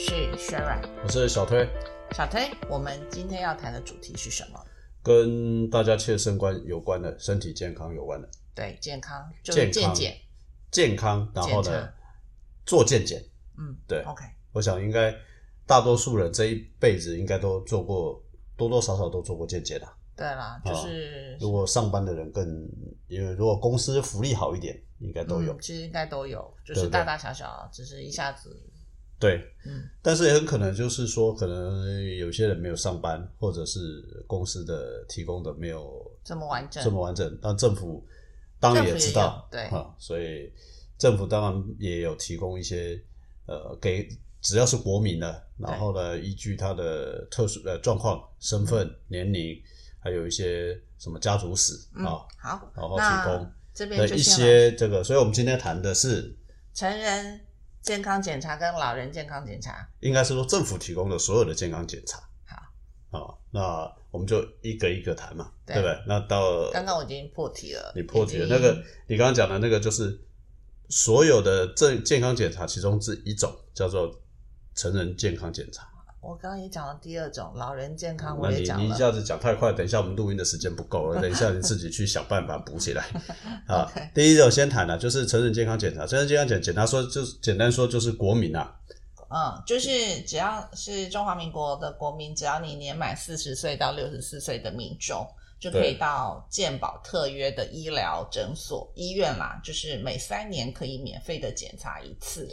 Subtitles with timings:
[0.00, 1.68] 是 Sharon，我是小推，
[2.12, 2.48] 小推。
[2.70, 4.64] 我们今天要谈的主题是什么？
[5.02, 10.20] 跟大家切身关有关的，身体健康有关的，对，健康就是健康健检。
[10.70, 11.92] 健康，然后呢，
[12.64, 13.20] 做健检。
[13.58, 15.12] 嗯，对，OK，我想应该
[15.66, 18.22] 大多数人这一辈子应该都做过，
[18.56, 19.88] 多多少少都做过健检的。
[20.14, 22.46] 对啦，就是如果上班的人更，
[23.08, 25.52] 因为如果公司福利好一点，应该都有。
[25.54, 28.67] 嗯其实应该都有，就是大大小小，只是一下子，
[29.18, 38.06] 对，嗯，但是也很可能就是说，可能有些人没有上班，或者是公司的提供的没有这么完整，这么完整，那政府
[38.60, 39.62] 当然也知道，对。
[39.64, 40.52] 啊，所以
[40.96, 43.00] 政府当然也有提供一些
[43.46, 44.08] 呃，给
[44.40, 49.60] 只要是国民的，然后呢，依据他的特殊呃状况、身份、年龄，
[49.98, 56.36] 还有一些什么家族史嗯，啊，好，然后提供这边的一些这个，所以我们今天谈的是，
[56.72, 57.40] 成人
[57.82, 59.88] 健康检查跟老人健康检查。
[60.00, 62.20] 应该是说政府提供的所有的健康检查。
[63.10, 66.04] 好，啊，那我们就一个一个谈嘛，对对不对？
[66.06, 68.46] 那到刚刚我已经破题了，你破题了。
[68.50, 70.20] 那个你刚刚讲的那个，就是
[70.90, 74.14] 所有的健健康检查其中之一种，叫做
[74.74, 75.87] 成人健康检查。
[76.20, 78.96] 我刚刚也讲了第二种，老人健康我也讲了。
[78.96, 83.04] 下子讲太快，等一下我们录音的时间不够了，等一下你自己去想办法补起来
[83.68, 83.90] 啊。
[84.12, 86.06] 第一种先谈了，就是成人健康检查。
[86.06, 88.74] 成人健康检检查说就是简单说就是国民啊，
[89.28, 95.24] 嗯，就是只要是中华民国的国民，只要你年满四十岁到六十四岁的民众，
[95.60, 102.48] 就可以到健保特约的医疗诊所、医院啦，就是每三年可以免费的检查一次。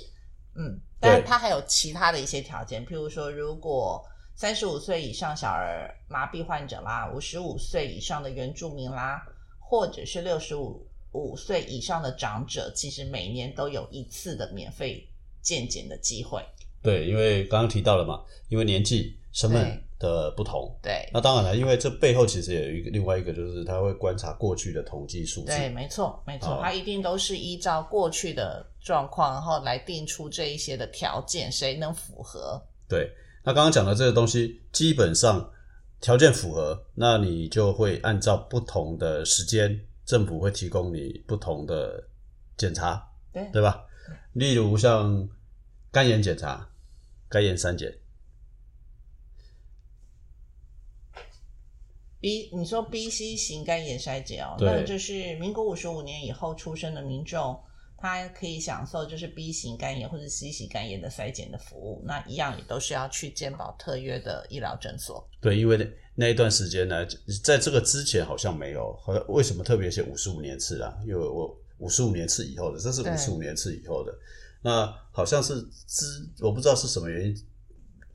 [0.55, 4.03] 嗯，但是它还有其他的一些条件，譬如说，如果
[4.35, 9.21] 三十五岁以上小儿麻痹患者啦，五十五岁以上的原住民啦，
[9.59, 15.07] 或者是六十五五岁以上的长者，其实每年都有一次的免费
[15.41, 16.43] 健检的机会。
[16.81, 25.47] 对，因为刚刚提到了嘛，因为年纪、身份对的不同，对，那当然了，因为这背后其实也有一个另外一个，就是他会观察过去的统计数字。
[25.47, 32.61] 对，没错，没错，他一定都是依照过去的状况，然后来定出这一些的条件，谁能符合？
[32.87, 33.09] 对，
[33.43, 35.49] 那刚刚讲的这个东西，基本上
[36.01, 42.03] 条件符合，那你就会按照不同的时间，政府会提供你不同的
[42.57, 43.01] 检查，
[43.31, 43.83] 对对吧？
[44.33, 45.27] 例如像
[45.89, 46.67] 肝炎检查，
[47.29, 47.97] 肝炎三检，
[52.25, 57.55] B，你说 B、C 型肝炎筛检哦，那就是民国五十五年以后出生的民众，
[57.99, 65.23] 他可以享受就是 B 型肝炎或者 C 型肝炎的筛检的服务，那一样也都是要去健保特约的医疗诊所。
[65.39, 67.05] 对，因为那那一段时间呢，
[67.43, 70.97] 在这个之前好像没有，好像为什么特别写五十五年次啊？
[71.05, 74.11] 因为我五十五年次以后的，这是五十五年次以后的，
[74.63, 77.35] 那好像是之我不知道是什么原因，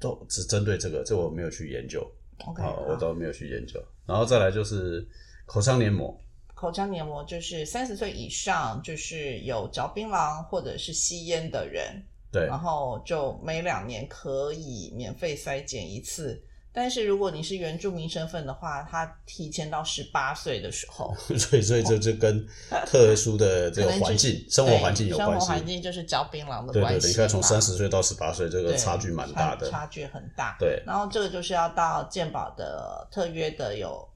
[0.00, 2.04] 都只针对这个，这我没有去研究
[2.44, 3.80] OK，啊，我好都没有去研究。
[4.10, 5.06] 然后再来就是
[5.46, 6.20] 口腔黏膜，
[6.52, 16.42] 口腔黏膜就是三十岁以上，就是有嚼槟榔或者是吸烟的人，对然后就每两年可以免费筛检一次。
[16.72, 22.46] 但是如果你是原住民身份的话，他提前到十八岁的时候， 所以所以这就跟
[22.86, 25.32] 特殊的 这个环境、生活环境有关系。
[25.32, 27.10] 生活环境就是嚼槟榔的对对对，关系嘛。
[27.10, 29.70] 你看从三十岁到十八岁，这个差距蛮大的。
[29.70, 30.56] 差差距很大。
[30.60, 34.08] 对然后这个就是要到健保的特约的有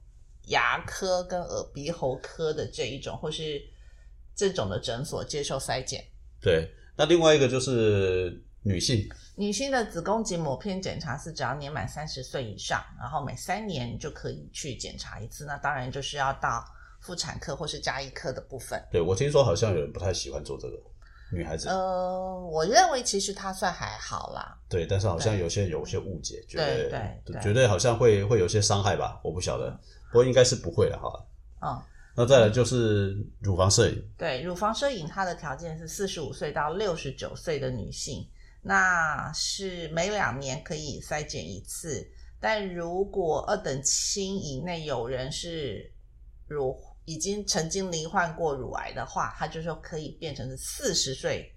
[0.47, 3.61] 牙科跟耳鼻喉科的这一种，或是
[4.33, 6.03] 这种的诊所接受筛检。
[6.41, 15.45] 对，那另外一个就是女性，女性的子宫颈抹片检查是只要年满三十岁以上，然后每三年就可以去检查一次。
[15.45, 16.65] 那当然就是要到
[16.99, 18.83] 妇产科或是加医科的部分。
[18.91, 20.77] 对我听说好像有人不太喜欢做这个，
[21.31, 21.69] 女孩子。
[21.69, 24.57] 呃，我认为其实它算还好啦。
[24.67, 29.69] 对，但是好像有些有些误解，觉对得对对觉得好像会会有些伤害吧，我不晓得，
[30.11, 31.07] 不过应该是不会的哈。
[31.61, 31.79] 嗯，
[32.15, 38.27] 那再来就是乳房摄影，对，乳房摄影它的条件是四十五岁到六十九岁的女性，
[38.67, 42.11] 那是每两年可以筛检一次。
[42.41, 45.93] 但如果二等亲以内有人是
[46.47, 46.75] 乳
[47.05, 51.51] 已经曾经罹患过乳癌的话，他就说可以变成是四十岁，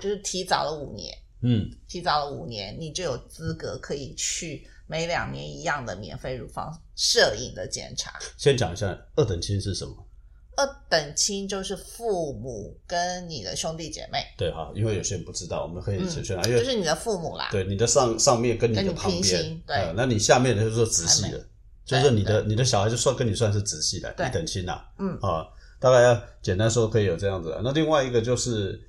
[0.00, 8.18] 就是提早了五年，嗯，提早了五年，你就有资格可以去每两年一样的免费乳房摄影的检查。
[8.36, 8.86] 先讲一下
[9.16, 10.08] 二等亲是什么？
[10.56, 17.48] 二等亲就是父母跟你的兄弟姐妹，对哈，因为有些人不知道，我们可以嗯先宣传，因为就是你的父母啦。
[17.50, 19.76] 对你的上上面跟你的旁边，对。
[19.76, 21.46] 呃那你下面的就是说直系的，
[21.84, 25.18] 就是你的你的小孩就算跟你算是直系的，一等亲呐，嗯。
[25.20, 25.46] 啊，
[25.78, 27.50] 大概要简单说可以有这样子。
[27.50, 27.60] 的。
[27.62, 28.80] 那另外一个就是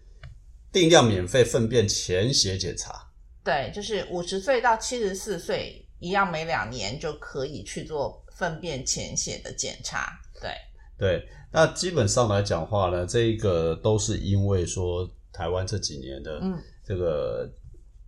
[0.71, 3.07] 定量免费粪便潜血检查，
[3.43, 10.11] 对，就是五十岁到七十四岁一样，每两年就可以去做粪便潜血的检查。
[10.41, 10.51] 对
[10.97, 17.49] 对，那基本上来讲话呢，这个都是因为说台湾这几年的嗯这个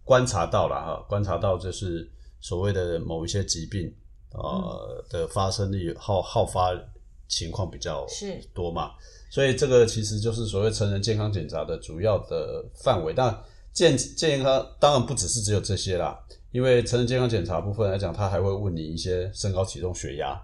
[0.03, 3.93] 观察到了哈，观察到就是所谓的某一些疾病
[4.31, 6.71] 呃的发生率好好发
[7.27, 8.39] 情况比较是。
[8.53, 8.91] 多嘛，
[9.29, 13.13] 所以这个其实就是所谓成人健康检查的主要的范围。
[13.13, 13.37] 但
[13.73, 16.17] 健健康当然不只是只有这些啦，
[16.51, 20.41] 因为成人健康检查部分来讲，他还会问你一些身高、体重、血压，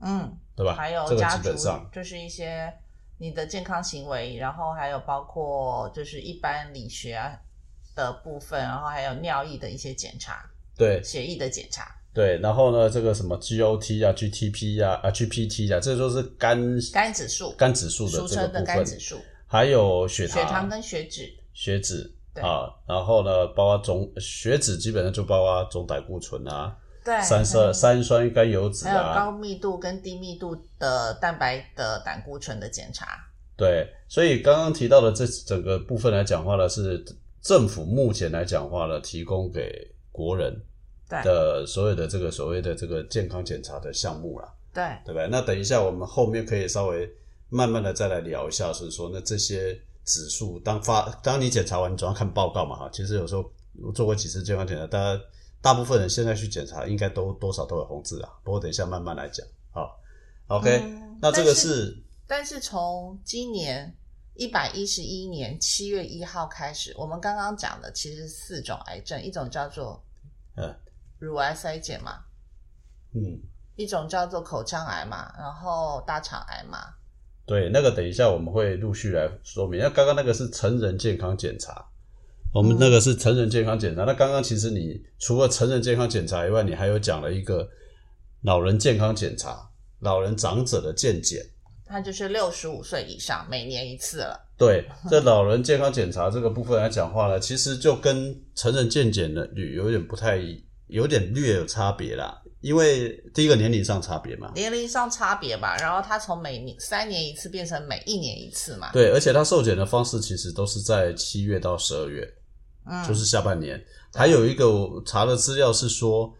[0.00, 0.74] 嗯，对吧？
[0.74, 1.52] 还有家族
[1.92, 2.72] 就是一些
[3.18, 7.30] 你的健康行为，然后还有包括就是一般理学啊
[7.94, 10.44] 的部分，然后还有尿液的一些检查、
[10.76, 16.58] 对血液的检查、对，然后呢，这个什么 GOT 啊、GTP 啊、啊 GPT 啊，这都是肝
[16.92, 21.34] 肝指数，肝指数的俗个部分，肝指数、还有血糖、血糖跟血脂。
[21.54, 26.76] 血脂对啊，然后呢，包括总血脂基本上就包括总胆固醇啊、
[27.06, 33.06] 对，三酸三酸甘油脂还有啊，高密度跟低密度的蛋白的胆固醇的检查。
[33.56, 37.02] 对，所以刚刚提到的这整个部分来讲话呢，是
[37.40, 40.60] 政府目前来讲话呢，提供给国人
[41.08, 45.28] 对的所有的这个所谓的这个健康检查的项目啦，对，对不对？
[45.30, 47.08] 那等一下我们后面可以稍微
[47.48, 52.90] 慢慢的再来聊一下，是说那这些指数当发当你检查完，你总要看报告嘛哈。
[52.92, 53.48] 其实有时候
[53.80, 55.22] 我做过几次健康检查，大家
[55.60, 58.32] 大部分人现在去检查，应该都多少都有红字啊。
[58.44, 59.98] 不过等一下慢慢来讲，好
[60.48, 63.96] ，OK，、嗯那这个是是但是从今年
[64.34, 70.04] 一百一十一年七月一号开始，我们刚刚讲的其实是四种癌症，一种叫做
[70.56, 70.74] 呃
[71.18, 72.24] 乳癌筛检嘛，
[73.14, 73.40] 嗯。
[73.78, 76.94] 一种叫做口腔癌嘛，然后大肠癌嘛，
[77.44, 79.78] 对，那个等一下我们会陆续来说明。
[79.78, 81.86] 那刚刚那个是成人健康检查，
[82.56, 84.04] 我们那个是成人健康检查。
[84.04, 87.68] 那刚刚其实你除了成人健康检查以外，你还有讲了一个
[88.44, 89.68] 老人健康检查，
[90.00, 91.44] 老人长者的健检。
[91.84, 94.40] 它就是六十五岁以上，每年一次了。
[94.56, 100.40] 对，在老人健康检查这个部分来讲话呢，其实就跟成人健检的有有点不太，
[100.86, 102.42] 有点略有差别啦。
[102.62, 108.90] 因为第一个年龄上差别嘛，年龄上差别吧，然后它从每年三年一次变成每一年一次嘛。
[108.92, 112.26] 对，而且它受检的方式其实都是在七月到十二月。
[112.86, 113.82] 嗯，就是下半年。
[114.14, 116.32] 还有一个我查的资料是说，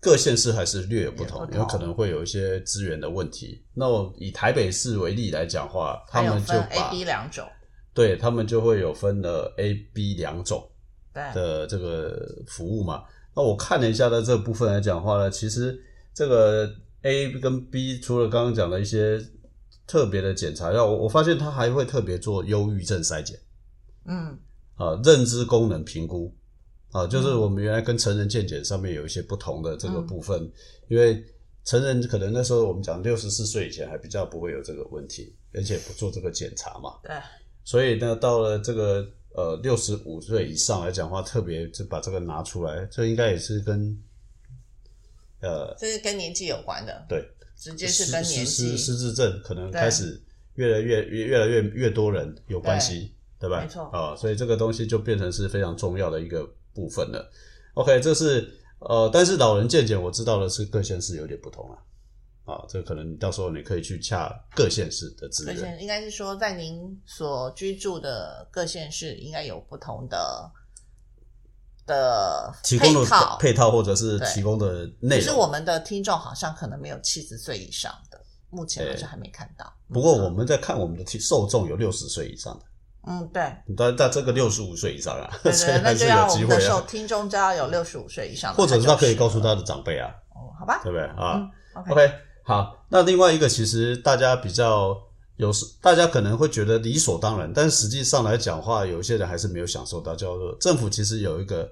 [0.00, 3.64] 各县市还是略有不同，略不同因为可能会有一些资源的问题。
[3.74, 7.46] 那我以台北市为例来讲话，他们就 A、把 B 两种。
[7.94, 10.68] 对他们就会有分了 A、B 两种，
[11.32, 12.14] 的这个
[12.46, 13.04] 服务嘛。
[13.34, 16.70] 那我看了一下的这部分来讲话呢，其实这个
[17.02, 19.18] A 跟 B 除了刚刚讲的一些
[19.86, 23.38] 特别的检查，要我我发现他还会特别做忧郁症筛检。
[24.04, 24.38] 嗯，
[24.76, 26.32] 啊，认知功能评估
[26.92, 30.50] 啊，就是我们原来跟成人健检上面有一些不同的这个部分，
[30.88, 31.22] 因为
[31.64, 37.16] 成人可能那时候我们讲六十四岁以前还比较不会有这个问题，而且不做这个检查嘛，对，
[37.64, 43.98] 所以呢，到了这个呃六十五岁以上来讲话，特别就把这个拿出来，这应该也是跟
[45.40, 48.44] 呃这是跟年纪有关的，对直接是跟年纪。
[48.44, 50.22] 失失失智症可能开始
[50.54, 53.60] 越来越越越来越越多人有关系，对吧？
[53.60, 57.30] 没错啊、所以这个东西就变成是非常重要的一个部分了。
[57.74, 61.78] OK，这是呃，但是老人健检我知道的是各县市有点不同啊。
[62.46, 65.60] 啊，这个可能到时候你可以去洽各县市的资各源。
[65.60, 70.48] 县应该是说，在您所居住的各县市，应该有不同的
[71.84, 73.36] 的提供的配套。
[73.40, 75.18] 配套或者是提供的内容。
[75.18, 79.70] 可是我们的听众好像可能没有七十岁以上的，目前好像还没看到。
[79.92, 82.64] 不过我们在看我们的听受众有六十岁以上的，
[83.06, 83.42] 嗯，对，
[83.76, 86.84] 但但这个六十五岁以上啊，对对， 那就是要我有机会们的受啊。
[86.88, 91.06] 听众就要有六十五岁以上，或者是他可以告诉他他的长辈啊，哦，好吧，对不对？
[91.06, 91.36] 啊？
[91.36, 94.96] 嗯，OK，OK，好，那另外一个其实大家比较
[95.36, 101.70] 有时，大家可能会觉得理所当然，但实际上来讲话，有一些人还是没有享受到，叫做政府其实有一个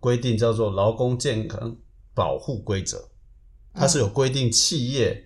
[0.00, 1.74] 规定叫做劳工健康
[2.14, 3.02] 保护规则，
[3.72, 5.24] 它是有规定企业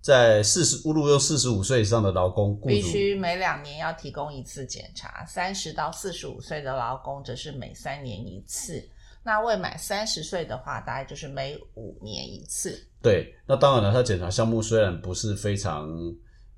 [0.00, 8.82] 在四十录用四十五岁以上的劳工，必须每两年要提供一次检查，三十到四十五岁的劳工则是每三年一次。
[9.22, 12.78] 那未满三十岁的话，大概就是每五年一次。
[13.02, 15.88] 对，那当然了，它检查项目虽然不是非常。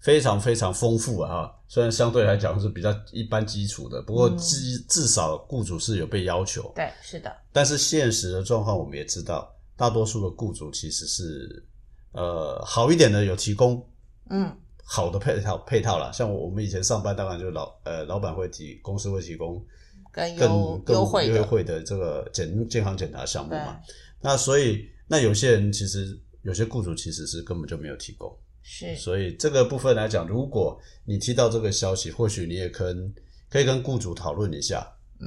[0.01, 1.29] 非常非常丰富啊！
[1.29, 6.73] 哈，虽然相对来讲是比较一般基础的，不过嗯至至少雇主是有被要求。
[6.75, 11.63] 对，是的，但是现实的状况我们也知道，大多数的雇主其实是
[12.13, 13.87] 呃好一点的有提供
[14.29, 19.65] 嗯，好的配套配套啦，像我们以前上班，当然就老呃老板会提，公司会提供
[20.13, 23.81] 更更更优惠优惠的这个健健康检查项目嘛。
[24.21, 28.95] 那所以那有些人其实有些雇主其实是根本就没有提供，是。
[28.97, 33.13] 所以这个部分来讲，如果你提到这个消息，或许你也跟
[33.49, 34.79] 可以跟雇主讨论一下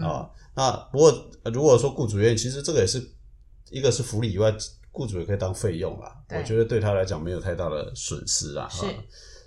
[0.01, 0.29] 啊。
[0.55, 3.01] 那不过如果说雇主愿意，其实这个也是
[3.69, 4.53] 一个是福利以外。
[4.93, 8.69] 雇主也可以当费用啦，我觉得对他来讲没有太大的损失啊。
[8.69, 8.85] 是，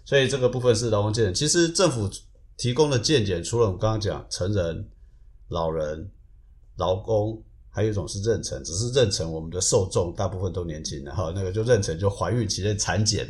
[0.05, 1.33] 所以这个部分是劳工健检。
[1.33, 2.11] 其实政府
[2.57, 4.91] 提供的健检，除了我们刚刚讲成人、
[5.49, 6.11] 老人、
[6.79, 13.29] 劳工，还有一种是妊娠，只是妊娠我们的受众大部分都年轻的哈，那个就妊娠就怀孕期间产检。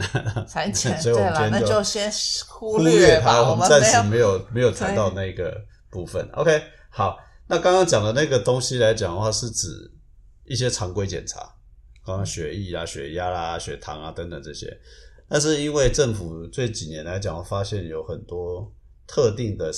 [0.49, 2.11] 产检， 所以我们今天就先
[2.49, 5.55] 忽略它，我们暂时没有没有谈到那个
[5.91, 6.27] 部分。
[6.33, 9.93] OK，好，那刚刚讲的那个东西来讲的话，是指
[10.45, 11.53] 一些常规检查。
[12.07, 14.79] 刚刚血液啊、血压啦、血糖啊等等这些，
[15.29, 18.73] 但是因为政府这几年来讲，发现有很多
[19.07, 19.73] 特定的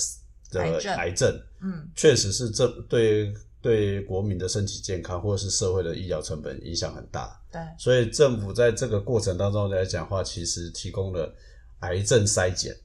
[0.51, 0.61] 的
[0.95, 7.35] 癌症，嗯，确实是这对对国民的身体健康或者是社会的医疗成本影响很大。
[7.51, 11.33] 对，所以政府在这个过程当中来讲话，其实提供了
[11.79, 12.75] 癌症筛检，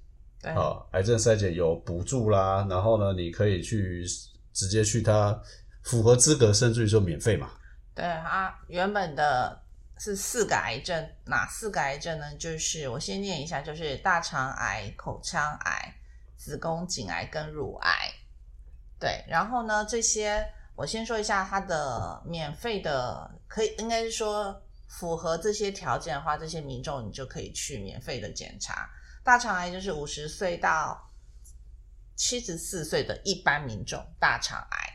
[0.42, 4.06] 啊，癌症筛检有补助啦，然后呢，你可以去
[4.54, 5.38] 直接去它
[5.82, 7.50] 符合资格，甚至于说免费嘛。
[7.94, 9.62] 对啊，原本的
[9.98, 12.34] 是四个癌症，哪四个癌症呢？
[12.34, 15.94] 就是我先念一下，就是大肠癌、口腔癌、
[16.36, 18.12] 子宫颈癌跟乳癌。
[18.98, 28.90] 对，然后呢，这些我先说一下它的免费的，可以应该是说符合这些条件的话，这些民众你就可以去免费的检查。
[29.22, 31.00] 大肠癌就是五十岁到
[32.16, 34.93] 七十四岁的一般民众，大肠癌。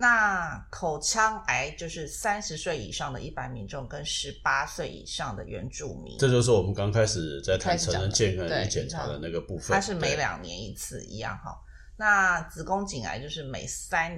[0.00, 9.74] 那口腔癌就是三十岁以上的一般民众跟十八岁以上的原住民，这就是我们刚开始在谈成人健康检查的那个部分。
[9.74, 11.58] 它是每两年一次一样哈。
[11.96, 14.12] 那子宫颈癌就是每三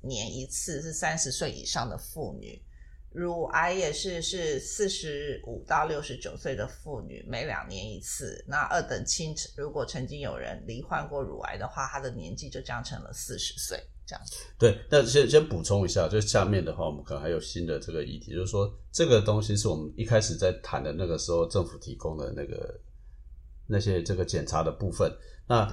[0.00, 2.64] 年一次，是三十岁以上的妇女。
[3.16, 8.44] 乳癌也是是四十五到六十九岁的妇女每两年一次。
[8.46, 13.82] 那二等亲如果曾经有人罹患过乳癌的话，他的年纪就降成了四十岁。
[14.08, 22.80] 这样子对，那先先补充一下，就下面的话，我们可能还有新的这个议题，就是说这个东西是我们一开始在谈的那个时候，政府提供的那个
[23.66, 25.10] 那些这个检查的部分。
[25.48, 25.68] 那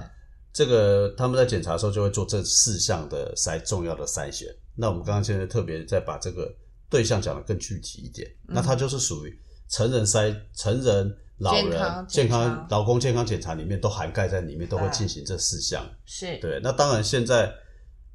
[0.52, 4.48] 这个他们在检查的时候就会做这四项的筛重要的筛选。
[4.74, 6.52] 那我们刚刚现在特别在把这个
[6.88, 15.84] 对象讲的更具体一点，那它就是属于成人筛、成人、老人健康、劳工健康检查里面都涵盖在里面，都会进行这四项。
[16.04, 16.60] 是对。
[16.62, 17.52] 那当然现在。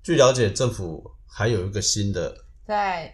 [0.02, 2.34] 据了解，政府还有一个新的，
[2.66, 3.14] 在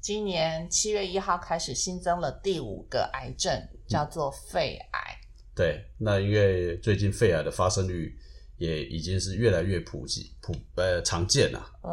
[0.00, 3.52] 今年七月一号开始新增了第五个癌症，
[3.88, 5.18] 叫做肺癌。
[5.52, 8.16] 对，那因为最近肺癌的发生率
[8.56, 11.60] 也已经是越来越普及、普呃常见了。
[11.82, 11.90] 嗯，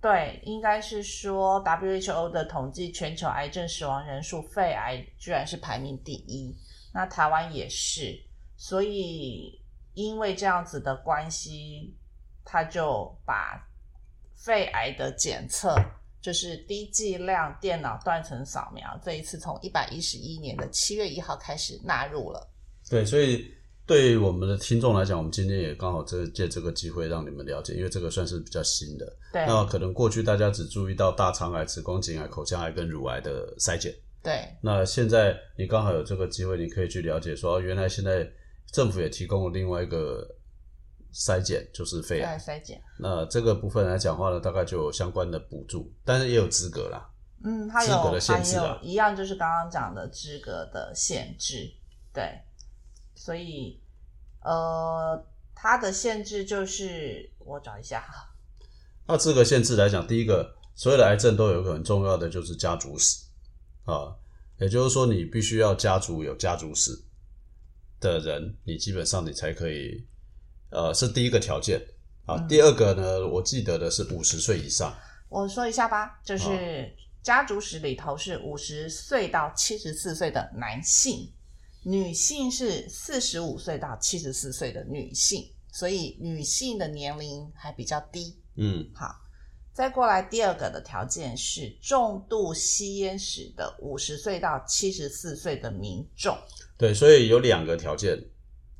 [0.00, 6.56] 对，应该是说 WHO 的统计，全球癌症死亡人数，肺癌居然是排名第一。
[6.92, 8.18] 那台湾也是，
[8.56, 9.60] 所以
[9.94, 11.94] 因为这样子的关系。
[12.50, 13.62] 他就把
[14.34, 15.76] 肺癌的检测，
[16.18, 22.48] 就是低剂量电脑断层扫描，这一次从一百一十一年的七月一号开始纳入了。
[22.88, 23.54] 对，所以
[23.88, 29.06] 对于我们的听众来讲，我们今天也刚好这借这个机会让你们了解，因为这个算是比较新的。
[29.32, 33.92] 对，那可能过去大家只注意到大肠癌、子宫颈癌、口腔癌跟乳癌的筛检。
[34.22, 38.30] 对，那现在你刚好有这个机会，你可以去了解说，原来现在
[38.70, 40.24] 政府也提供了另外一个。
[41.10, 47.08] 筛检就是肺癌筛检，那这个部分来讲话呢，大概就有相关的补助，但是也有资格啦。
[47.42, 51.66] 嗯，它有资格的限制啊，一样就是刚刚讲的资格的限制。
[52.12, 52.38] 对，
[53.18, 53.80] 所以
[54.42, 58.32] 呃，它的限制就是我找一下哈。
[59.08, 63.24] 那资格限制来讲，第一个，所有的癌症都有一个很重要的就是家族史
[63.84, 64.14] 啊，
[64.60, 66.92] 也就是说你必须要家族有家族史
[68.00, 70.06] 的人，你基本上你才可以。
[70.70, 71.82] 呃，是第一个条件
[72.26, 72.36] 啊。
[72.46, 74.94] 第二个呢，我记得的是五十岁以上。
[75.30, 81.32] 我说一下吧，就是家族史里头是五十岁到七十四岁的男性，
[81.84, 88.38] 女性是四十五岁到七十四岁的女性，所以女性的年龄还比较低。
[88.56, 89.14] 嗯，好，
[89.72, 96.36] 再过来第二个的条件是重度吸烟史的五十岁到七十四岁的民众。
[96.76, 98.18] 对，所以有两个条件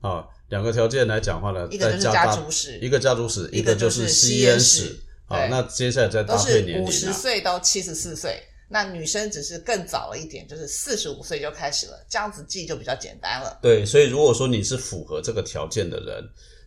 [0.01, 0.27] 啊。
[0.49, 4.99] 两个条件来讲话呢，一个就是家族史，一个家族史，一个就是吸烟史。
[5.27, 13.59] 好，那接下来再搭配年龄五十岁到七十四岁，那女生只是更早了一点，就是四十五岁就开始了，这样子记就比较简单了。
[13.63, 16.23] 对，所以如果说你是符合这个条件的人，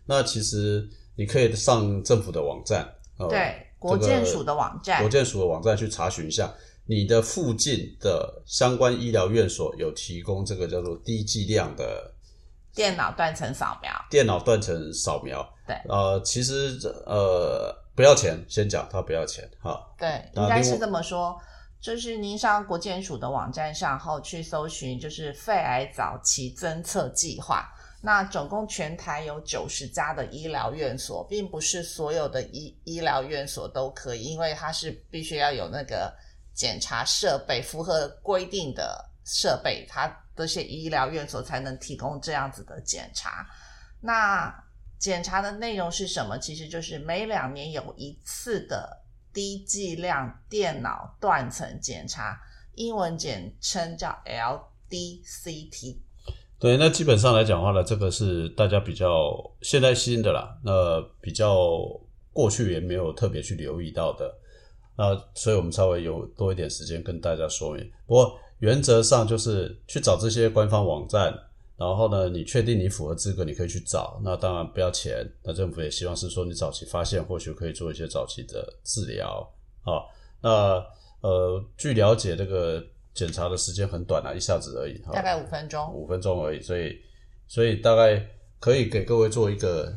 [0.06, 6.52] 那其实你可以上政府的网站，呃、对，国健署的网站，国健署的网站去查询一下，
[6.88, 12.12] 你的附近的相关医疗院所有提供这个叫做低剂量的
[12.74, 13.92] 电脑断层扫描。
[14.10, 19.80] 电脑断层扫描，对，呃，其实呃不要钱，先讲它不要钱哈。
[20.00, 21.40] 对，应该是这么说。
[21.82, 27.68] 就是您上国健署的网站上后去搜寻，就是肺癌早期侦测计划。
[28.04, 36.14] 那总共全台有九十家的医疗院所，并不是所有的医医疗院所都可以，因为它是必须要有那个
[36.54, 43.48] 检查设备，符合规定的设备，它这些医疗院所才能提供这样子的检查。
[44.00, 44.54] 那
[45.00, 46.38] 检查的内容是什么？
[46.38, 49.01] 其实就是每两年有一次的。
[49.34, 52.40] 低剂量电脑断层检查，
[52.76, 55.98] 英文简称叫 LDCT。
[56.60, 61.58] 对，那基本上来讲的话呢，这个是大家比较现在新的啦，那比较
[62.32, 64.34] 过去也没有特别去留意到的，
[64.98, 67.92] 那所以我们稍微有多一点时间跟大家说明。
[68.06, 71.34] 不过原则上就是去找这些官方网站。
[71.82, 74.22] 然后呢，你确定你符合资格，你可以去找。
[74.24, 75.28] 那当然不要钱。
[75.42, 80.06] 那政府也希望是说你早期发现，或许可以做一些早期的治疗啊。
[80.44, 80.86] 那
[81.22, 82.86] 呃，据了解，这个
[83.16, 86.62] 检查的时间很短啊，一下子而已，大概五分钟，五分钟而已。
[86.62, 86.96] 所以，
[87.48, 88.24] 所以大概
[88.60, 89.92] 可以给各位做一个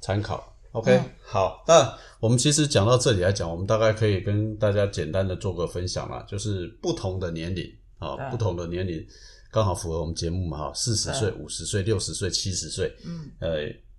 [0.00, 0.56] 参考。
[0.72, 1.62] OK，好。
[1.68, 9.06] 那我们其实讲到这里来讲，我们大概可以跟大家简单的做个分享啦，就是不同的年龄啊，不同的年龄。
[9.50, 13.48] 刚好符合我们节目嘛哈，四十岁、五十岁、六十岁、七十岁，嗯，呃，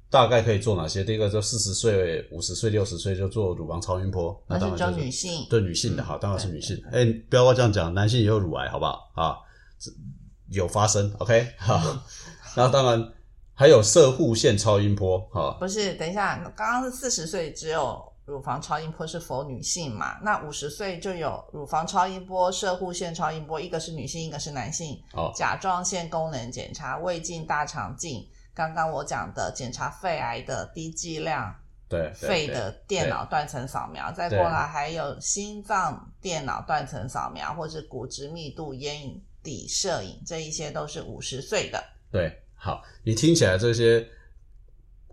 [0.10, 1.04] 大概可以做哪些？
[1.04, 6.80] 第一个就四十岁、五十岁、六十岁就做乳房超音波，那当然是女性，对女性的哈，当然是女性。
[6.92, 9.38] 哎，不要这样讲，男性也有乳癌，好不好啊？
[10.50, 12.04] 有发生，OK，好。
[12.56, 13.12] 那当然
[13.54, 18.02] 还有射护腺超音波，哈，不是，等一下，刚刚是四十岁只有。
[18.30, 20.20] 乳房超音波是否女性嘛？
[20.22, 25.02] 那五十岁就有乳房超音波、射护线超音波，一个是女性，一个是男性。
[25.14, 31.56] 哦，甲状腺功能检查、胃镜、大肠镜，刚刚我讲的检查肺癌的低剂量，
[31.88, 41.84] 对肺的电脑断层扫描，再过来还有心脏电脑断层扫描，或是骨质密度烟底摄影，这一些都是五十岁的。
[42.12, 44.08] 对，好，你听起来这些。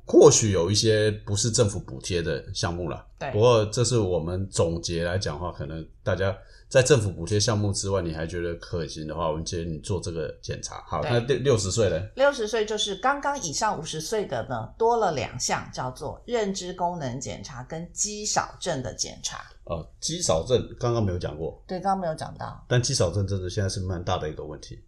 [0.06, 3.30] 或许有一些不是政府补贴的项目了，对。
[3.32, 6.36] 不过这是我们总结来讲的话，可能大家
[6.68, 10.80] 在政府补贴项目之外，你还觉得可行的话，我们建议你做这个检查。
[10.86, 12.00] 好，那六六十岁呢？
[12.14, 19.44] 六十岁就是刚刚以上五十岁的呢，多了两项，叫做认知功能检查跟肌少症的检查。
[19.64, 22.64] 哦，肌少症刚刚没有讲过，对，刚刚没有讲到。
[22.68, 24.78] 但肌少症真的现在是蛮大的一个问题。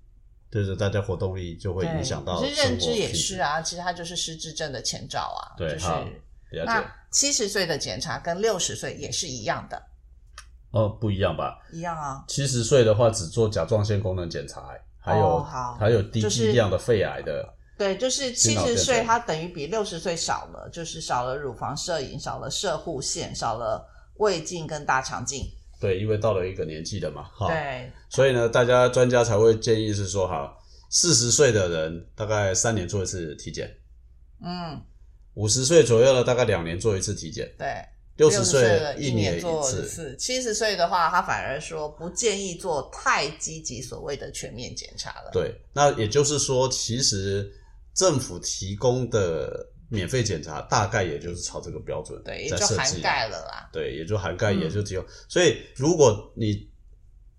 [0.51, 5.53] 就是大家活动力就会影响到，其实认知也是啊，其实它就是失智症的前兆啊。
[5.59, 5.89] 对，就是
[6.65, 6.83] 那
[7.13, 9.83] 七十岁的检查跟六十岁也是一样的。
[10.71, 11.59] 哦，不一样吧？
[11.73, 12.25] 一样啊。
[12.29, 15.43] 七十岁的话只做甲状腺功能检查，还有
[15.79, 17.47] 还有低剂量的肺癌的。
[17.77, 25.47] 对，就是七十岁它等于比六十岁少了，就是少了乳房摄影，少了射护腺，少了胃镜跟大肠镜。
[25.81, 30.53] 对，因为到了一个年纪了嘛，哈，对，所以呢，大家专家才会建议是说，哈，
[30.91, 33.73] 四十岁的人大概三年做一次体检，
[34.43, 34.81] 嗯，
[35.35, 37.67] 五十岁左右呢，大概两年做一次体检，对，
[38.17, 45.31] 六十岁一年做一次，七十岁的话，他反而说不建议做太积极所谓的全面检查了。
[45.33, 47.53] 对，那也就是说，其实
[47.95, 49.69] 政府提供的。
[49.89, 53.69] 免费检查大概也就是朝这个标准，对，也就涵盖了啦。
[53.73, 55.05] 对，也就涵盖，也就只有。
[55.29, 56.69] 所以，如果你。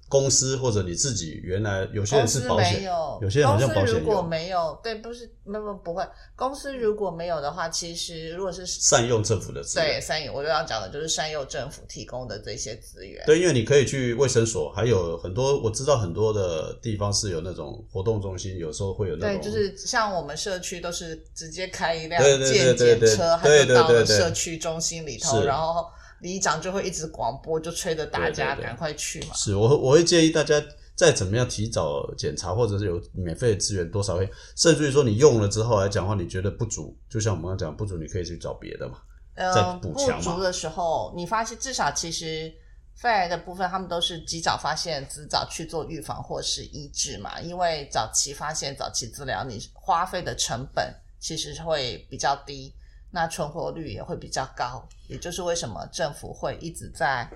[0.10, 2.84] 公司或者你自己原来有些人是保险，
[3.22, 6.04] 有些人好像保险如果没有，对，不是，那么不会。
[6.36, 13.24] 公司如果没有的话，其实如果是善用政府的资源，对，善用我就要讲的就是善用政府提供的这些资源。
[13.28, 25.86] 对，因为你可以去卫生所，还有很多我知道很多的地方是有那种活动中心，有时候会有那种，对，就是像我们社区都是直接开一辆健检车，他就到了社区中心里头，然后。
[26.22, 29.34] 里长就会一直广播，就催着大家赶快去嘛。
[29.34, 30.62] 是我我会建议大家
[30.96, 39.00] 再怎么样提早检查，或者是有免费的资源多少会，甚至于说你用了之后来讲话，你觉得不足，就像我们刚讲不足，你可以去找别的嘛，
[39.36, 42.54] 再补强不足的时候，你发现至少其实
[42.96, 47.40] 肺癌的部分，他们都是及早发现、及早去做预防或是医治嘛。
[47.40, 52.74] 因为早期发现、早期治疗，你花费的成本其实会比较低。
[53.12, 57.28] 那存活率也会比较高，也就是为什么政府会一直在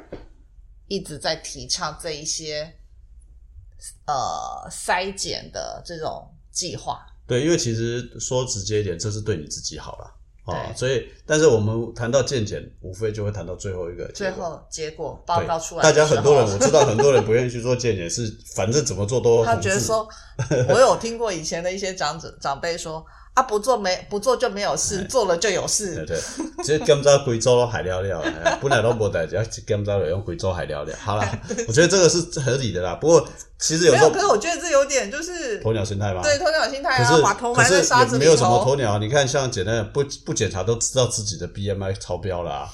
[0.88, 2.71] 一直在提倡这一些
[4.05, 7.03] 呃筛检的这种计划。
[7.25, 10.13] 对，因为其实说直接一点，这是对你自己好了。
[10.45, 15.81] 啊，所以，但是我们谈到健检，无非就会谈到最后一个最后结果报告出来。
[15.81, 20.07] 大家很多人我知道，很多人不愿意去做健检，是反正怎么做都他觉得说，
[20.69, 23.03] 我有听过以前的一些长者长辈说。
[23.34, 25.96] 啊，不做没不做就没有事，做了就有事。
[25.96, 26.19] 对对，
[26.63, 28.22] 这今朝贵州都海聊聊，
[28.62, 30.96] 本来都无代志，今朝用贵州海聊聊。
[31.02, 32.93] 好了， 我觉得这个是合理的啦。
[33.02, 36.22] 不过其实有时候，可是我觉得这有点就是鸵鸟心态吧。
[36.22, 38.26] 对，鸵鸟心态啊，把头埋在沙子里头。
[38.26, 42.69] 没有什么鸵鸟，你看像简单不不检查都知道自己的 BMI 超标了，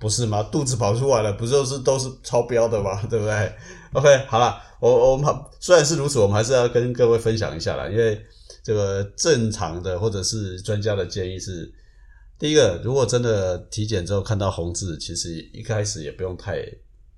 [0.00, 0.42] 不是吗？
[0.50, 2.98] 肚子跑出来了，不就是都是超标的吗？
[3.10, 3.52] 对不对
[3.92, 8.18] ？OK，好了，我我们虽然是如此，我们还是要跟各位分享一下啦，因为。
[8.62, 11.72] 这个正常的或者是专家的建议是，
[12.38, 16.62] 第一个，如果真的体检之后看到红字，其实一开始也不用太、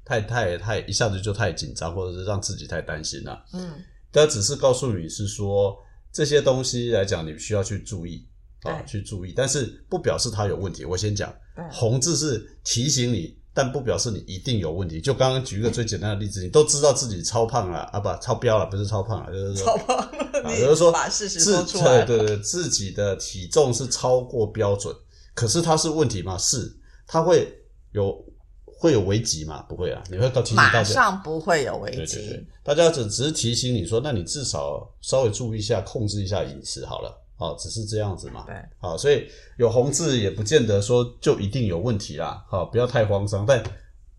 [0.05, 3.45] 太、太、太一下子就太紧张，或者是让自己太担心了。
[3.53, 3.73] 嗯，
[4.13, 5.77] 但只是告诉你是说
[6.13, 8.27] 这些东西来讲，你需要去注意
[8.63, 10.85] 啊，去注意，但是不表示它有问题。
[10.85, 11.35] 我先讲，
[11.71, 13.40] 红字是提醒你。
[13.53, 15.01] 但不表示你一定有问题。
[15.01, 20.11] 就刚刚举一个最简单的例子，你都知道自己超胖了啊，不超标了，不是超胖了，就是说超胖。
[20.55, 24.95] 比如说把事实说出来，对对对，自己的体重是超过标准，
[25.35, 26.39] 可是它是问题吗？
[26.39, 26.73] 是，
[27.07, 27.53] 它会
[27.93, 28.25] 有
[28.65, 29.63] 会有危机吗？
[29.69, 32.47] 不会啊，你会提醒大家，马上不会有危机。
[32.63, 37.20] 大家只只是提醒你说，那你至少稍微注意一下，控制一下饮食好了。
[37.41, 38.45] 哦，只是这样子嘛。
[38.47, 39.27] 对，好，所以
[39.57, 42.45] 有红字也不见得说就一定有问题啦。
[42.49, 43.63] 好，不要太慌张，但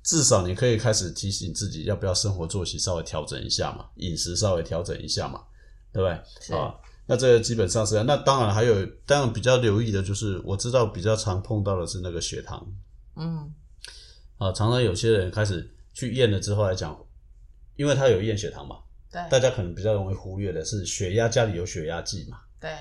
[0.03, 5.39] 至少你可以开始提醒自己，要不要生活作息稍微调整一下嘛，饮食稍微调整一下嘛，
[5.93, 6.57] 对不对？
[6.57, 6.73] 啊，
[7.05, 8.01] 那这个基本上是。
[8.03, 12.65] 那当然还有，当然比较留意的就是，我知道比较常碰到的是那个血糖。
[13.17, 13.53] 嗯。
[14.37, 16.97] 啊，常常有些人开始去验了之后来讲，
[17.75, 18.77] 因为他有验血糖嘛。
[19.11, 19.21] 对。
[19.29, 22.39] 大家可能比较容易忽略的是血压，家里有血压计嘛。
[22.59, 22.71] 对。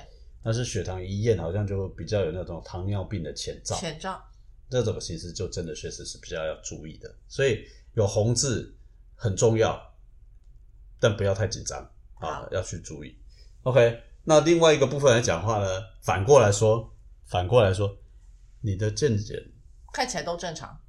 [0.42, 3.76] 但是血糖一验，好像就比较有那种糖尿病的前兆。
[3.76, 4.22] 前兆，
[4.70, 7.14] 这种其实就真的确实是比较要注意的。
[7.28, 8.74] 所以有红字
[9.14, 9.78] 很重要，
[10.98, 11.78] 但不要太紧张
[12.14, 13.16] 啊，要去注意。
[13.64, 16.90] OK，那另外一个部分来讲话呢，反过来说，
[17.26, 17.98] 反过来说，
[18.62, 19.38] 你的健检
[19.92, 20.80] 看起来都正常，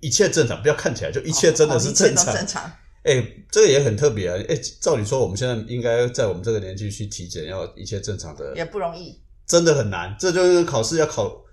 [0.00, 2.34] 一切正常，不要看起来就一切真的是正常。
[2.34, 2.72] 正常。
[3.06, 4.36] 哎，这个也很特别啊！
[4.48, 9.16] 哎，照理说我们现在应该在我们这个年纪去体检，要一切正常的，也不容易，
[9.46, 10.16] 真的很难。
[10.18, 11.44] 这就是考试要考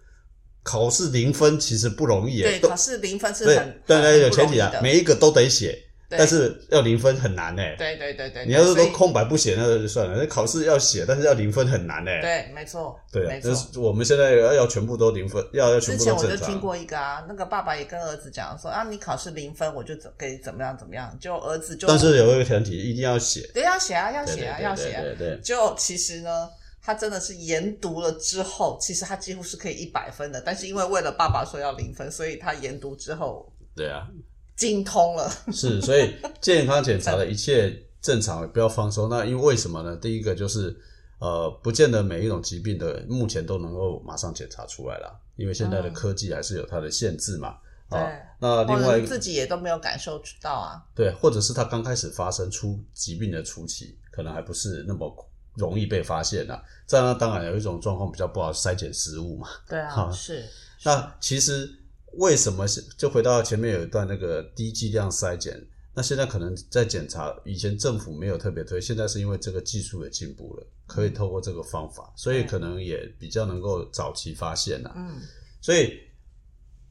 [0.63, 2.41] 考试零分，其实不容易。
[2.41, 5.82] 对，考试零分是很对对有前提啊，每一个都得写。
[6.17, 7.63] 但是要零分很难呢。
[7.77, 12.11] 对对对对，你要是都空白不写那就算了，那考试要写，但是要零分很难呢。
[12.21, 12.99] 对，没错。
[13.11, 13.81] 对，没错。
[13.81, 16.29] 我们现在要要全部都零分，要要全部都正常。
[16.29, 21.87] 之前我就听过一个啊，那个爸爸也跟儿子讲说啊，你考试零分，我就怎给怎么样怎么样，就儿子就。
[21.87, 23.49] 但是有一个前提，一定要写。
[23.53, 24.99] 对，要写啊，要写啊，要写。
[25.01, 25.39] 对对。
[25.41, 26.49] 就其实呢，
[26.81, 33.51] 他真的是研读了之后，其实他几乎是可以一百分的，但是因为为了爸爸说要零分，所以他研读之后。
[33.75, 34.07] 对啊。
[34.55, 39.09] 精通了是，所以健康检查的一切正常，不要放松。
[39.09, 39.95] 那因为为什么呢？
[39.95, 40.75] 第一个就是，
[41.19, 47.57] 呃，不见得每一种疾病的目前都能够马上检查出来了，因为现在的科技还是有它的限制嘛。
[47.89, 47.99] 对。
[48.39, 50.83] 那另外自己也都没有感受到啊。
[50.93, 55.11] 对，或者是他刚开始发生出疾病的初期，可能还不是那么
[55.55, 56.61] 容易被发现啊。
[56.85, 59.47] 这样当然有一种状况比较不好，筛检失误嘛。
[59.67, 60.45] 对啊，是。
[60.83, 61.79] 那其实。
[62.17, 65.59] 为什么是就回到前面有一段那个低剂量筛检？
[65.95, 74.91] 那现在可能在检查，以前政府没有特别推，现在是因为这个技术也进步了，可以透过这个方法，所以可能也比较能够早期发现呐。
[74.95, 75.21] 嗯，
[75.61, 75.99] 所以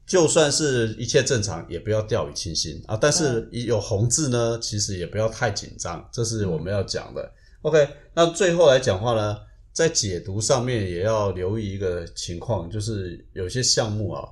[0.07, 2.95] 就算是一切正常，也不要掉以轻心啊。
[2.95, 7.29] 但是有红字呢，其实也不要太紧张，这是我们要讲的。
[7.63, 9.37] OK，那最后来讲话呢，
[9.73, 14.23] 在解读上面也要留意一个情况，就是有些项目啊。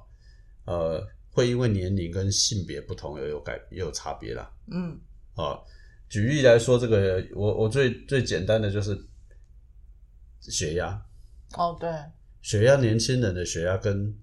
[0.66, 4.52] 呃，会因为年龄跟性别不同而有改，也有差别啦。
[4.72, 4.98] 嗯，
[5.36, 5.60] 啊，
[6.08, 8.98] 举例来说，这个我我最最简单的就是
[10.42, 11.02] 血压。
[11.58, 11.90] 哦，对，
[12.42, 14.14] 血压，年轻人的血压跟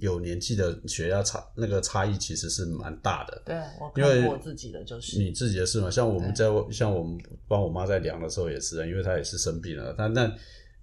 [0.00, 3.42] 有年纪的血压差那个差异其实是蛮大的。
[3.46, 5.90] 对，我看过我自己的就是你自己的事嘛？
[5.90, 10.30] 像我们在像我们帮我妈在量的时候也是，因为她也是生病了，但那。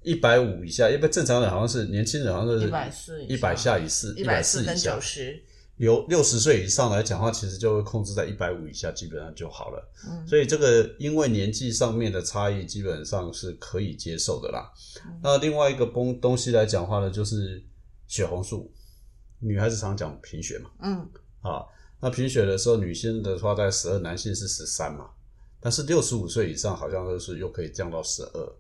[0.04, 5.00] 一百五以下，因为正常人好像是年轻人，好像都是一百四，一百下以四，一百四以下。
[5.78, 9.92] 有六十岁以上来讲话，其实就会控制在一百五以下，基本上就好了。
[10.08, 14.72] 嗯，所以这个因为年纪上面的差异，基本上是可以接受的啦。
[15.24, 17.64] 那另外一个东东西来讲话呢，就是
[18.08, 18.72] 血红素，
[19.40, 20.70] 女孩子常讲贫血嘛。
[20.84, 21.10] 嗯，
[21.42, 21.66] 啊，
[22.00, 25.10] 那贫血的时候，女性的话在十二，男性是十三嘛。
[25.60, 28.56] 但是六十五岁以上，好像都是又可以降到十二。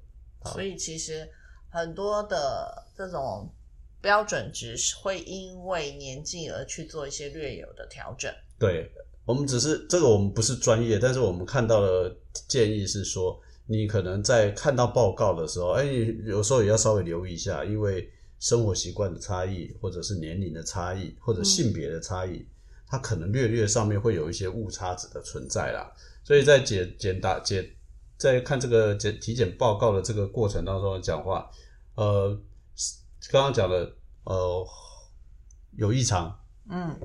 [0.45, 1.27] 所以其实
[1.69, 3.49] 很多的这种
[4.01, 8.33] 标准值会因为年纪而去做一些略有的调整。
[8.57, 8.91] 对
[9.25, 12.15] 我们只是这个，我们不是专业，但是我们看到的
[12.47, 15.85] 建议是说，你可能在看到报告的时候，哎，
[16.25, 22.43] 有时候也要稍微留意一下，因为生活习惯的差异，或者是年龄的差异，或者性别的差异，
[22.87, 25.91] 它可能略略上面会有一些误差值的存在啦。
[26.23, 27.63] 所以在检检答检
[28.21, 31.49] 在看这个检体检报告的这个过程当中讲话，
[31.95, 32.29] 呃，
[33.31, 33.91] 刚刚讲的
[34.25, 34.63] 呃
[35.75, 36.95] 有异常，嗯，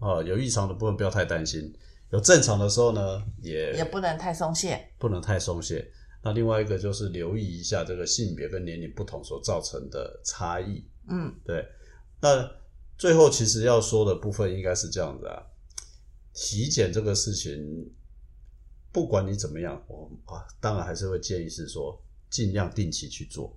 [0.00, 1.72] 啊有异常的部分不要太担心，
[2.10, 5.88] 有正常的时候呢也也不能太松懈，不能太松懈。
[6.24, 11.64] 那另外一个就是留意一下这个性别跟年龄不同所造成的差异，嗯，对。
[12.20, 12.50] 那
[12.96, 15.40] 最后其实要说的部分应该是这样子啊，
[16.34, 17.94] 体检这个事情。
[18.98, 21.96] 不管你怎么样，我啊，当然还是会建议是说，
[22.28, 23.56] 尽量定期去做。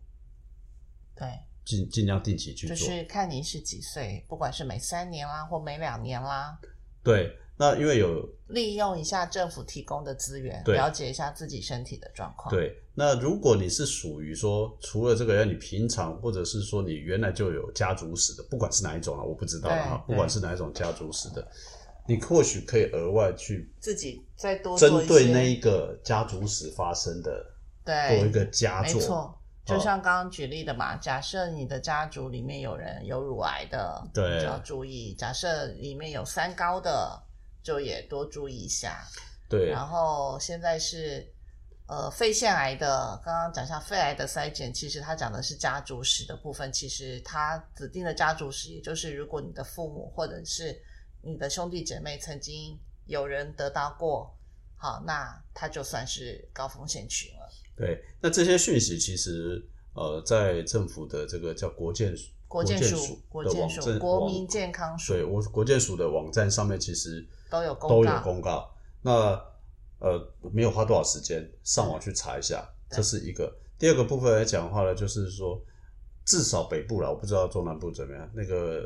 [1.16, 1.28] 对，
[1.66, 6.60] 尽尽量定期去做，就是看你是几岁，不管是每三年啦，或每两年啦。
[7.02, 12.54] 对，那因为有利用一下政府提供的资源，了解一下自己身体的状况。
[12.54, 21.52] 对，那如果你是属于说，除了这个，让你平常或者是说你原来就有家族史的，不管是哪一种啊，我不知道啊，不管是哪一种家族史的。
[22.08, 27.46] 你或许可以额外去自己再多针对那一个家族史发生的，
[27.86, 29.00] 对，多一个佳作。
[29.00, 37.22] 没错，就像刚刚举例的嘛，假设你的家族里面有人有乳癌的，对，就要注意；假设里面有三高的，
[37.62, 39.04] 就也多注意一下。
[39.48, 39.70] 对。
[39.70, 41.26] 然后现在是
[41.88, 46.74] 呃肺腺癌的，刚刚讲下肺癌的筛检，其实它讲的是家族史的部分。
[46.74, 50.76] 其实它指定的家族史，也就是如果你的父母或者是
[51.24, 54.36] 你的兄弟姐妹曾经有人得到过，
[54.76, 57.50] 好，那他就算是高风险群了。
[57.76, 62.14] 对，那这些讯息其实呃，在政府的这个叫国健
[62.48, 68.74] 国建署国建署国民健康署，对我国健署的网站上面其实都有都有公告。
[69.02, 69.40] 那
[70.00, 73.52] 呃，没有花多少时间上网去查一下，这是一个。
[73.78, 75.60] 第二个部分来讲的话呢，就是说
[76.26, 78.84] 至少北部了，我不知道中南部怎么样，那个。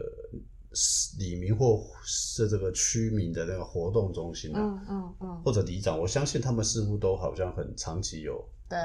[1.17, 8.33] 里民或是这个区民的那个活动中心啊，嗯嗯嗯，或者里长，我相信他们似乎都好像很长期有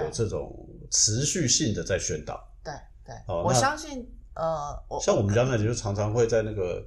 [0.03, 2.43] 有这种持续性的在宣导。
[2.63, 2.73] 对
[3.05, 6.87] 对，我相信呃，像我们家那里就常常会在那个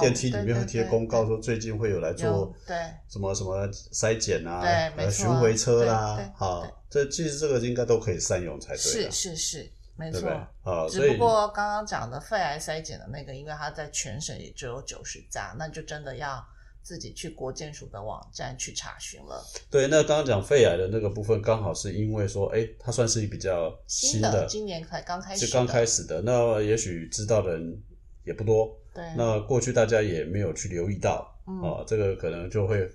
[0.00, 2.76] 电梯里面会贴公告说最近会有来做对
[3.08, 4.62] 什么什么筛检啊，
[4.96, 8.78] 对，巡回车啦，好，这其实这个应该都可以善用才对。
[8.78, 9.70] 是是是。
[9.98, 10.28] 没错，
[10.62, 16.40] 啊，只不过刚刚讲的肺癌筛检的那个，因为它在全省也只有九十家，那就真的要
[16.84, 19.44] 自己去国健署的网站去查询了。
[19.68, 26.22] 对，那刚刚讲肺癌的那个部分，刚好是因为说，哎，它算是比较新的，今年才刚开始，是刚开始的。
[26.22, 27.82] 那也许知道的人
[28.22, 29.04] 也不多，对。
[29.16, 32.88] 那过去大家也没有去留意到，啊，这个可能就会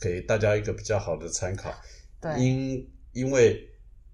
[0.00, 1.70] 给大家一个比较好的参考。
[2.18, 3.68] 对，因因为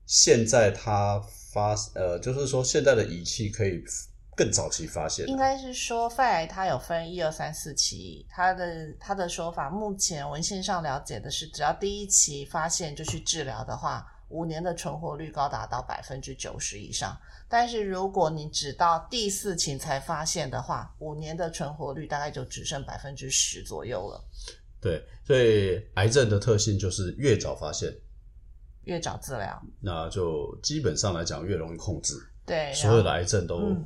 [0.07, 1.25] 现在它。
[1.57, 3.83] 发呃，就是说现在的仪器可以
[4.37, 5.27] 更早期发现。
[5.27, 17.19] 应该是说肺癌它有分一二三四期，它的它的说法，目前文献上了解的是，只要第一期发现就去治疗的话，五年的存活率高达到百分之九十以上。
[17.49, 24.23] 但是如果你只到第四期才发现的话，五年的存活率大概就只剩百分之十左右了。
[24.79, 27.91] 对，所以癌症的特性就是越早发现。
[28.87, 32.15] 越早治疗，那就基本上来讲越容易控制。
[32.45, 33.77] 对，所有的癌症都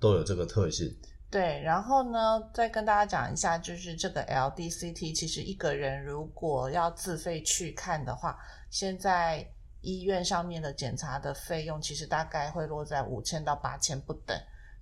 [0.00, 0.94] 都有这个特性。
[1.30, 8.38] 对，然后呢，再跟大家讲一下，就是这个 LDCT，其实一个人如果要自费去看的话，
[8.70, 9.46] 现在
[9.82, 14.36] 医院上面的检查的费用其实大概会落在五千到八千不等。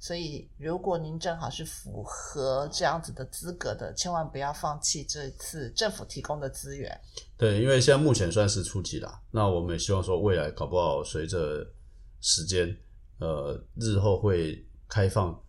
[0.05, 7.01] 所以，如果您正好是符合这样子的资格的，千万不要放弃这次政府提供的资源。
[7.39, 11.67] 对，因为现在目前算是初级啦，那我们也希望说，未来搞不好随着
[12.21, 12.77] 时间，
[13.19, 15.43] 呃，日后会开放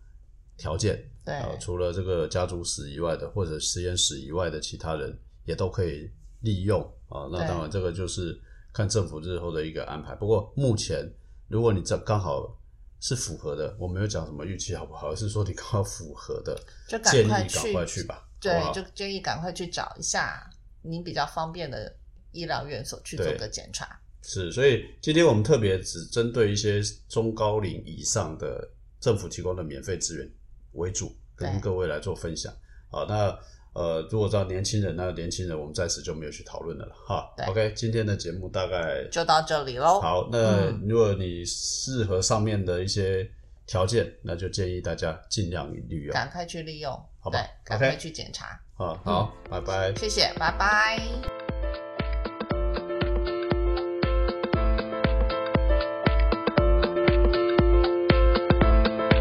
[0.56, 5.14] 条件，对，除了这个家族史以外的，或者实验室以外的其他人
[5.44, 7.28] 也都可以利用啊。
[7.30, 8.40] 那当然，这个就是
[8.72, 10.14] 看政府日后的一个安排。
[10.14, 11.06] 不过目前，
[11.46, 12.58] 如果你这刚好。
[13.06, 18.28] 是符合的，我没有讲什么预期好不好，而是说你刚好符合的，就建议赶快去吧。
[18.40, 20.50] 对，就建议赶快去找一下
[20.82, 21.94] 您比较方便的
[22.32, 23.96] 医疗院所去做个检查。
[24.22, 30.28] 是，所以今天我们特别只针对一些中高龄以上的政府提供的免费资源
[30.72, 32.52] 为主，跟各位来做分享。
[32.90, 33.38] 好，那。
[33.76, 37.30] 呃，如果到年轻人，那年轻人我们暂时就没有去讨论了了哈。
[37.46, 40.00] OK，今天的节目大概就到这里喽。
[40.00, 43.28] 好，那如果你适合上面的一些
[43.66, 47.38] 条件，那就建议大家尽量利用，赶快去利用，好吧？
[47.64, 48.58] 赶快去检查。
[48.78, 51.35] 好，好，拜拜，谢谢，拜拜。